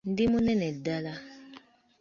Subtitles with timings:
[0.11, 1.13] Ndi munene ddala.